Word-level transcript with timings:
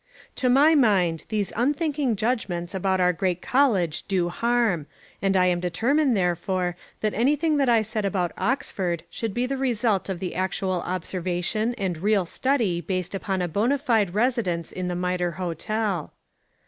To 0.37 0.49
my 0.49 0.73
mind 0.73 1.25
these 1.29 1.53
unthinking 1.55 2.15
judgments 2.15 2.73
about 2.73 2.99
our 2.99 3.13
great 3.13 3.39
college 3.39 4.07
do 4.07 4.29
harm, 4.29 4.87
and 5.21 5.37
I 5.37 5.53
determined, 5.53 6.17
therefore, 6.17 6.75
that 7.01 7.13
anything 7.13 7.57
that 7.57 7.69
I 7.69 7.83
said 7.83 8.03
about 8.03 8.31
Oxford 8.35 9.03
should 9.11 9.31
be 9.35 9.45
the 9.45 9.57
result 9.57 10.09
of 10.09 10.19
the 10.19 10.33
actual 10.33 10.81
observation 10.87 11.75
and 11.75 11.99
real 11.99 12.25
study 12.25 12.81
based 12.81 13.13
upon 13.13 13.43
a 13.43 13.47
bona 13.47 13.77
fide 13.77 14.15
residence 14.15 14.71
in 14.71 14.87
the 14.87 14.95
Mitre 14.95 15.33
Hotel. 15.33 16.11